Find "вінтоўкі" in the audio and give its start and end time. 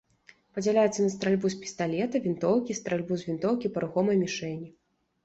2.23-2.77, 3.29-3.73